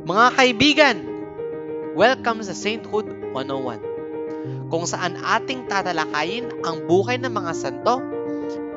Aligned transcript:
Mga 0.00 0.26
kaibigan, 0.32 0.96
welcome 1.92 2.40
sa 2.40 2.56
Sainthood 2.56 3.04
101, 3.36 4.72
kung 4.72 4.88
saan 4.88 5.20
ating 5.20 5.68
tatalakayin 5.68 6.48
ang 6.64 6.88
buhay 6.88 7.20
ng 7.20 7.28
mga 7.28 7.52
santo 7.52 8.00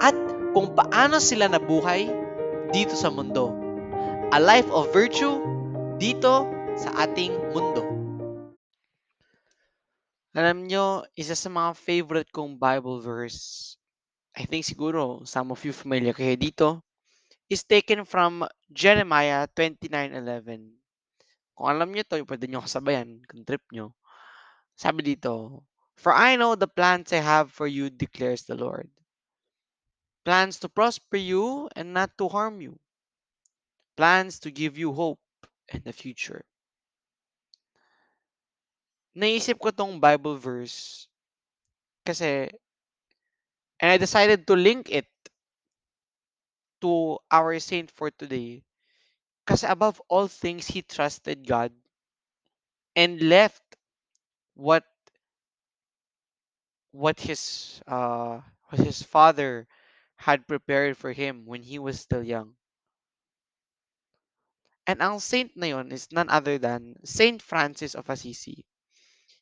at 0.03 0.11
kung 0.51 0.75
paano 0.75 1.23
sila 1.23 1.47
nabuhay 1.47 2.11
dito 2.75 2.91
sa 2.99 3.07
mundo. 3.07 3.55
A 4.35 4.39
life 4.43 4.67
of 4.67 4.91
virtue 4.91 5.39
dito 5.95 6.43
sa 6.75 7.07
ating 7.07 7.31
mundo. 7.55 7.87
Alam 10.35 10.67
nyo, 10.67 11.07
isa 11.15 11.39
sa 11.39 11.47
mga 11.47 11.71
favorite 11.79 12.35
kong 12.35 12.59
Bible 12.59 12.99
verse, 12.99 13.79
I 14.35 14.43
think 14.43 14.67
siguro 14.67 15.23
some 15.23 15.55
of 15.55 15.63
you 15.63 15.71
familiar 15.71 16.11
kayo 16.11 16.35
dito, 16.35 16.83
is 17.47 17.63
taken 17.63 18.03
from 18.03 18.43
Jeremiah 18.67 19.47
29.11. 19.55 20.82
Kung 21.53 21.69
alam 21.69 21.93
nyo 21.93 22.03
to, 22.05 22.17
pwede 22.25 22.49
nyo 22.49 22.65
kasabayan 22.65 23.21
kung 23.29 23.45
trip 23.45 23.61
nyo. 23.69 23.93
Sabi 24.73 25.05
dito, 25.05 25.61
For 25.95 26.09
I 26.13 26.35
know 26.35 26.57
the 26.57 26.67
plans 26.67 27.13
I 27.13 27.21
have 27.21 27.53
for 27.53 27.69
you, 27.69 27.93
declares 27.93 28.43
the 28.49 28.57
Lord. 28.57 28.89
Plans 30.25 30.57
to 30.59 30.69
prosper 30.69 31.17
you 31.17 31.69
and 31.75 31.93
not 31.93 32.17
to 32.17 32.29
harm 32.29 32.61
you. 32.61 32.79
Plans 33.95 34.39
to 34.41 34.49
give 34.49 34.77
you 34.77 34.93
hope 34.93 35.21
and 35.69 35.83
the 35.83 35.93
future. 35.93 36.41
Naisip 39.13 39.61
ko 39.61 39.69
tong 39.69 40.01
Bible 40.01 40.41
verse 40.41 41.05
kasi 42.01 42.49
and 43.77 43.89
I 43.93 43.97
decided 44.01 44.47
to 44.47 44.57
link 44.57 44.89
it 44.89 45.05
to 46.81 47.21
our 47.29 47.59
saint 47.61 47.93
for 47.93 48.09
today 48.09 48.65
kasi 49.45 49.67
above 49.67 50.01
all 50.09 50.27
things 50.27 50.67
he 50.67 50.81
trusted 50.81 51.47
God 51.47 51.71
and 52.95 53.21
left 53.21 53.61
what 54.55 54.83
what 56.91 57.19
his 57.19 57.81
uh 57.87 58.39
what 58.69 58.79
his 58.79 59.01
father 59.03 59.67
had 60.15 60.47
prepared 60.47 60.95
for 60.97 61.11
him 61.11 61.45
when 61.45 61.61
he 61.61 61.79
was 61.79 61.99
still 61.99 62.23
young. 62.23 62.55
And 64.87 65.01
ang 65.01 65.19
saint 65.19 65.55
na 65.57 65.67
yon 65.67 65.91
is 65.91 66.11
none 66.11 66.29
other 66.29 66.57
than 66.57 66.95
Saint 67.03 67.41
Francis 67.41 67.95
of 67.95 68.09
Assisi. 68.09 68.63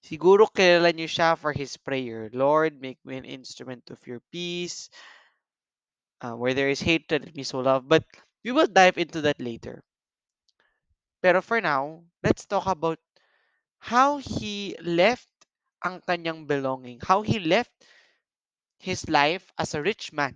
Siguro 0.01 0.49
kilala 0.49 0.93
niyo 0.93 1.05
siya 1.09 1.37
for 1.37 1.53
his 1.53 1.77
prayer, 1.77 2.29
Lord, 2.33 2.81
make 2.81 2.97
me 3.05 3.17
an 3.17 3.25
instrument 3.25 3.89
of 3.91 4.01
your 4.07 4.21
peace. 4.31 4.89
Uh, 6.21 6.33
where 6.33 6.53
there 6.53 6.69
is 6.69 6.81
hatred, 6.81 7.25
let 7.25 7.35
me 7.35 7.43
sow 7.43 7.59
love. 7.61 7.87
But 7.87 8.05
we 8.43 8.51
will 8.51 8.67
dive 8.67 8.97
into 8.97 9.21
that 9.21 9.41
later. 9.41 9.83
Pero 11.21 11.41
for 11.41 11.61
now, 11.61 12.03
let's 12.23 12.45
talk 12.45 12.65
about 12.65 12.99
how 13.77 14.17
he 14.17 14.75
left 14.81 15.29
ang 15.85 16.01
kanyang 16.01 16.45
belonging, 16.45 16.99
how 17.01 17.21
he 17.21 17.39
left 17.39 17.71
his 18.77 19.07
life 19.09 19.45
as 19.57 19.73
a 19.73 19.81
rich 19.81 20.13
man 20.13 20.33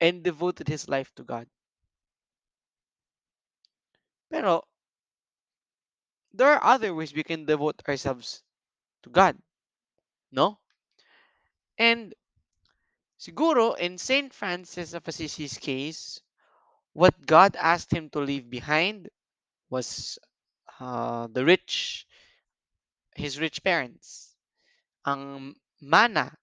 and 0.00 0.22
devoted 0.22 0.68
his 0.68 0.88
life 0.88 1.10
to 1.14 1.22
God. 1.22 1.46
Pero 4.30 4.62
there 6.32 6.54
are 6.54 6.74
other 6.74 6.94
ways 6.94 7.14
we 7.14 7.24
can 7.24 7.46
devote 7.46 7.82
ourselves 7.88 8.42
to 9.02 9.10
God. 9.10 9.36
No? 10.30 10.58
And 11.78 12.14
siguro 13.18 13.76
in 13.78 13.98
Saint 13.98 14.34
Francis 14.34 14.92
of 14.94 15.02
Assisi's 15.04 15.58
case, 15.58 16.20
what 16.98 17.14
God 17.22 17.54
asked 17.54 17.94
him 17.94 18.10
to 18.10 18.18
leave 18.18 18.50
behind 18.50 19.06
was 19.70 20.18
uh, 20.82 21.30
the 21.30 21.46
rich, 21.46 22.02
his 23.14 23.38
rich 23.38 23.62
parents. 23.62 24.34
Ang 25.06 25.54
mana 25.78 26.34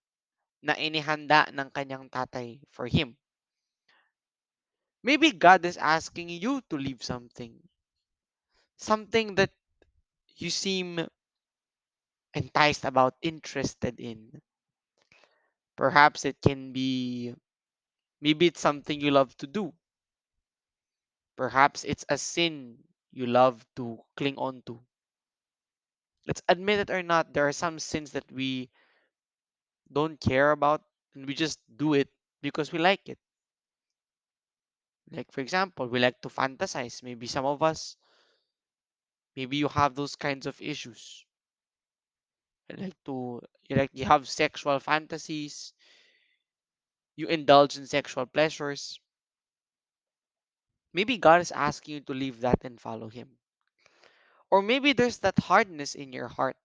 na 0.64 0.80
inihanda 0.80 1.52
ng 1.52 1.68
kanyang 1.76 2.08
tatay 2.08 2.64
for 2.72 2.88
him. 2.88 3.20
Maybe 5.04 5.36
God 5.36 5.68
is 5.68 5.76
asking 5.76 6.32
you 6.32 6.64
to 6.72 6.80
leave 6.80 7.04
something. 7.04 7.60
Something 8.80 9.36
that 9.36 9.52
you 10.40 10.48
seem 10.48 11.04
enticed 12.32 12.88
about, 12.88 13.20
interested 13.20 14.00
in. 14.00 14.32
Perhaps 15.76 16.24
it 16.24 16.40
can 16.40 16.72
be, 16.72 17.36
maybe 18.24 18.48
it's 18.48 18.64
something 18.64 19.04
you 19.04 19.12
love 19.12 19.36
to 19.44 19.48
do. 19.52 19.76
Perhaps 21.38 21.86
it's 21.86 22.04
a 22.10 22.18
sin 22.18 22.84
you 23.14 23.26
love 23.28 23.66
to 23.78 24.04
cling 24.18 24.38
on 24.38 24.62
to. 24.64 24.82
Let's 26.28 26.44
admit 26.48 26.80
it 26.82 26.90
or 26.92 27.02
not, 27.02 27.34
there 27.34 27.48
are 27.48 27.52
some 27.52 27.80
sins 27.80 28.12
that 28.12 28.32
we 28.32 28.70
don't 29.92 30.20
care 30.22 30.52
about 30.52 30.84
and 31.16 31.26
we 31.26 31.34
just 31.34 31.60
do 31.76 31.94
it 31.96 32.10
because 32.42 32.72
we 32.72 32.78
like 32.80 33.10
it. 33.10 33.18
Like, 35.10 35.32
for 35.32 35.42
example, 35.42 35.88
we 35.88 36.00
like 36.00 36.22
to 36.22 36.30
fantasize. 36.30 37.02
Maybe 37.02 37.26
some 37.26 37.46
of 37.46 37.64
us, 37.64 37.98
maybe 39.38 39.56
you 39.56 39.70
have 39.70 39.96
those 39.96 40.18
kinds 40.18 40.46
of 40.46 40.62
issues. 40.62 41.26
You 42.70 42.76
like 42.78 43.04
to, 43.06 43.42
you 43.70 43.76
like, 43.76 43.90
you 43.94 44.06
have 44.06 44.28
sexual 44.30 44.80
fantasies. 44.80 45.74
You 47.18 47.28
indulge 47.28 47.76
in 47.78 47.88
sexual 47.88 48.26
pleasures. 48.26 49.02
Maybe 50.96 51.20
God 51.20 51.44
is 51.44 51.52
asking 51.52 52.00
you 52.00 52.02
to 52.08 52.16
leave 52.16 52.40
that 52.48 52.64
and 52.64 52.80
follow 52.80 53.12
Him. 53.12 53.28
Or 54.48 54.64
maybe 54.64 54.96
there's 54.96 55.20
that 55.28 55.36
hardness 55.36 55.92
in 55.92 56.16
your 56.16 56.32
heart. 56.32 56.56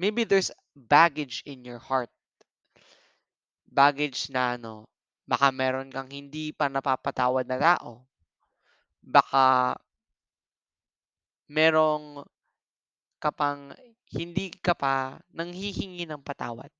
Maybe 0.00 0.24
there's 0.24 0.48
baggage 0.72 1.44
in 1.44 1.68
your 1.68 1.76
heart. 1.76 2.08
Baggage 3.68 4.32
na 4.32 4.56
ano, 4.56 4.88
baka 5.28 5.52
meron 5.52 5.92
kang 5.92 6.08
hindi 6.08 6.56
pa 6.56 6.72
napapatawad 6.72 7.44
na 7.44 7.60
tao. 7.60 8.08
Baka 9.04 9.76
merong 11.52 12.24
kapang 13.20 13.76
hindi 14.16 14.48
ka 14.64 14.72
pa 14.72 15.20
nanghihingi 15.36 16.08
ng 16.08 16.24
patawad. 16.24 16.72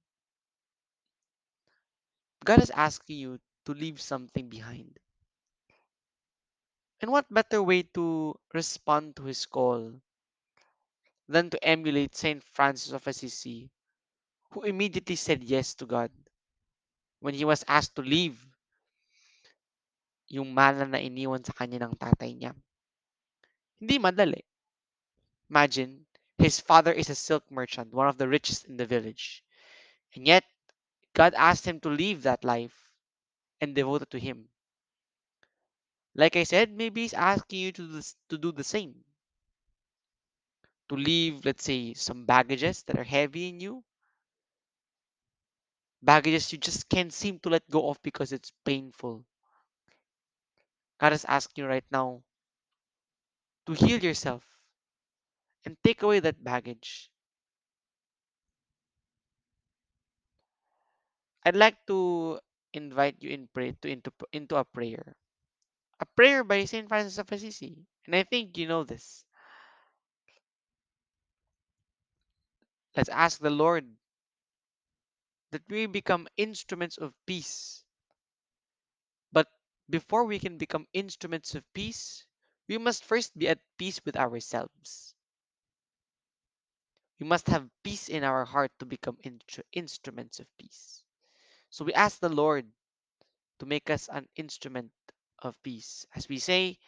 God 2.40 2.64
is 2.64 2.72
asking 2.72 3.20
you 3.20 3.32
to 3.68 3.76
leave 3.76 4.00
something 4.00 4.48
behind. 4.48 4.96
And 7.00 7.10
what 7.10 7.32
better 7.32 7.62
way 7.62 7.82
to 7.96 8.36
respond 8.52 9.16
to 9.16 9.24
his 9.24 9.46
call 9.46 10.00
than 11.28 11.48
to 11.48 11.64
emulate 11.64 12.14
Saint 12.14 12.44
Francis 12.44 12.92
of 12.92 13.06
Assisi, 13.06 13.70
who 14.52 14.62
immediately 14.62 15.16
said 15.16 15.42
yes 15.42 15.74
to 15.76 15.86
God 15.86 16.10
when 17.20 17.32
he 17.32 17.44
was 17.44 17.64
asked 17.68 17.96
to 17.96 18.02
leave 18.02 18.36
yung 20.28 20.52
mana 20.52 20.84
na 20.84 21.00
iniwan 21.00 21.40
sa 21.40 21.56
kanya 21.56 21.88
ng 21.88 21.96
tatay 21.96 22.36
niya. 22.36 22.52
Hindi 23.80 23.96
madali. 23.96 24.44
Imagine, 25.48 26.04
his 26.36 26.60
father 26.60 26.92
is 26.92 27.08
a 27.08 27.16
silk 27.16 27.48
merchant, 27.50 27.96
one 27.96 28.06
of 28.06 28.20
the 28.20 28.28
richest 28.28 28.68
in 28.68 28.76
the 28.76 28.86
village. 28.86 29.42
And 30.14 30.28
yet, 30.28 30.44
God 31.16 31.32
asked 31.34 31.64
him 31.64 31.80
to 31.80 31.88
leave 31.88 32.22
that 32.22 32.44
life 32.44 32.76
and 33.58 33.74
devote 33.74 34.02
it 34.06 34.10
to 34.12 34.20
him. 34.20 34.49
Like 36.20 36.36
I 36.36 36.44
said, 36.44 36.76
maybe 36.76 37.00
he's 37.00 37.14
asking 37.14 37.60
you 37.60 37.72
to, 37.72 37.86
this, 37.86 38.14
to 38.28 38.36
do 38.36 38.52
the 38.52 38.62
same. 38.62 38.94
To 40.90 40.94
leave, 40.94 41.46
let's 41.46 41.64
say, 41.64 41.94
some 41.94 42.26
baggages 42.26 42.82
that 42.82 42.98
are 42.98 43.04
heavy 43.04 43.48
in 43.48 43.58
you. 43.58 43.82
Baggages 46.02 46.52
you 46.52 46.58
just 46.58 46.90
can't 46.90 47.10
seem 47.10 47.38
to 47.38 47.48
let 47.48 47.64
go 47.70 47.88
of 47.88 48.02
because 48.02 48.32
it's 48.32 48.52
painful. 48.66 49.24
God 51.00 51.14
is 51.14 51.24
asking 51.24 51.64
you 51.64 51.70
right 51.70 51.88
now 51.90 52.22
to 53.64 53.72
heal 53.72 54.04
yourself 54.04 54.44
and 55.64 55.74
take 55.82 56.02
away 56.02 56.20
that 56.20 56.44
baggage. 56.44 57.08
I'd 61.46 61.56
like 61.56 61.78
to 61.86 62.38
invite 62.74 63.16
you 63.20 63.30
in 63.30 63.48
pray 63.54 63.72
to 63.80 63.88
into 63.88 64.12
into 64.34 64.56
a 64.56 64.64
prayer. 64.64 65.16
A 66.00 66.06
prayer 66.16 66.44
by 66.44 66.64
Saint 66.64 66.88
Francis 66.88 67.18
of 67.18 67.30
Assisi. 67.30 67.86
And 68.06 68.16
I 68.16 68.24
think 68.24 68.56
you 68.56 68.66
know 68.66 68.84
this. 68.84 69.24
Let's 72.96 73.10
ask 73.10 73.38
the 73.38 73.50
Lord 73.50 73.86
that 75.52 75.62
we 75.68 75.86
become 75.86 76.28
instruments 76.36 76.98
of 76.98 77.12
peace. 77.26 77.84
But 79.32 79.46
before 79.90 80.24
we 80.24 80.38
can 80.38 80.56
become 80.56 80.86
instruments 80.92 81.54
of 81.54 81.64
peace, 81.74 82.24
we 82.68 82.78
must 82.78 83.04
first 83.04 83.36
be 83.38 83.48
at 83.48 83.60
peace 83.78 84.00
with 84.04 84.16
ourselves. 84.16 85.14
We 87.20 87.26
must 87.26 87.46
have 87.48 87.68
peace 87.84 88.08
in 88.08 88.24
our 88.24 88.44
heart 88.44 88.72
to 88.78 88.86
become 88.86 89.18
instru- 89.24 89.68
instruments 89.72 90.40
of 90.40 90.46
peace. 90.58 91.02
So 91.68 91.84
we 91.84 91.92
ask 91.94 92.18
the 92.18 92.28
Lord 92.32 92.66
to 93.58 93.66
make 93.66 93.90
us 93.90 94.08
an 94.10 94.26
instrument 94.36 94.90
of 95.42 95.60
peace. 95.62 96.06
As 96.14 96.28
we 96.28 96.38
say, 96.38 96.78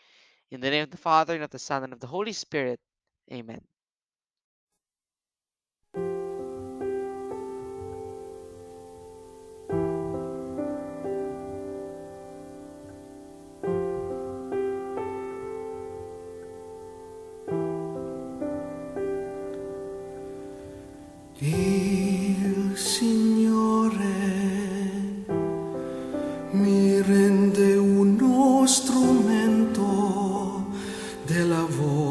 in 0.50 0.60
the 0.60 0.70
name 0.70 0.84
of 0.84 0.90
the 0.90 0.96
Father, 0.98 1.34
and 1.34 1.44
of 1.44 1.50
the 1.50 1.58
Son, 1.58 1.84
and 1.84 1.92
of 1.92 2.00
the 2.00 2.06
Holy 2.08 2.32
Spirit. 2.32 2.80
Amen. 3.32 3.62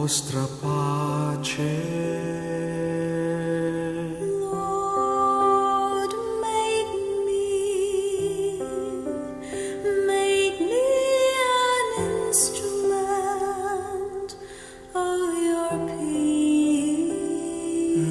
vostra 0.01 0.48
pace. 0.59 2.00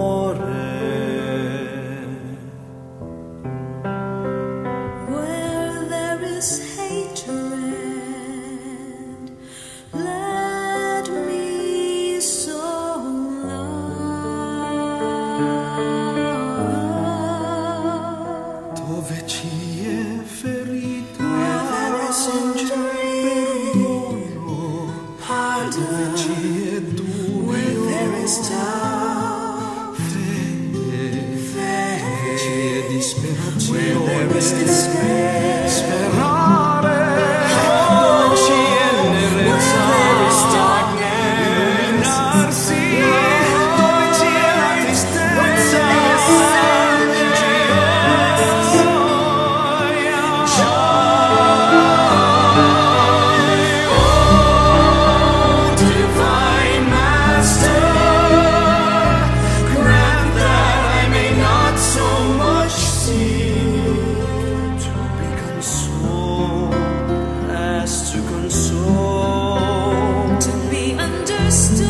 understood. 71.45 71.84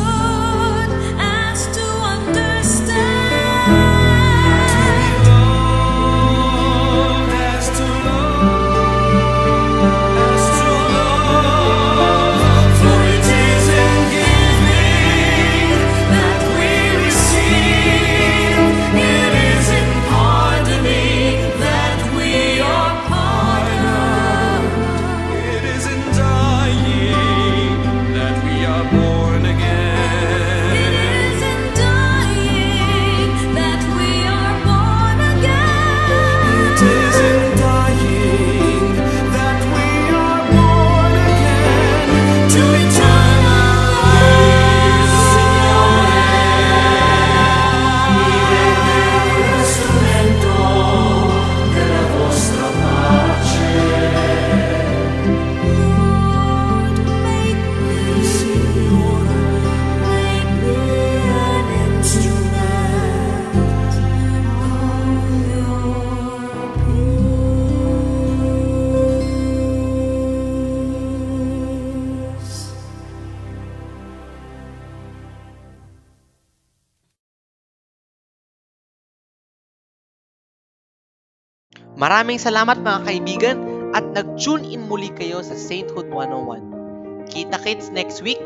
Maraming 81.95 82.35
salamat 82.35 82.83
mga 82.83 82.99
kaibigan 83.07 83.57
at 83.95 84.03
nag-tune 84.11 84.67
in 84.67 84.83
muli 84.91 85.07
kayo 85.15 85.39
sa 85.39 85.55
Sainthood 85.55 86.11
101. 86.11 87.31
Kita 87.31 87.55
kits 87.63 87.87
next 87.95 88.19
week 88.19 88.39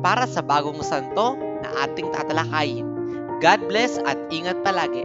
para 0.00 0.24
sa 0.24 0.40
bagong 0.40 0.80
santo 0.80 1.36
na 1.36 1.68
ating 1.84 2.08
tatalakayin. 2.16 2.88
God 3.44 3.60
bless 3.68 4.00
at 4.08 4.16
ingat 4.32 4.64
palagi. 4.64 5.04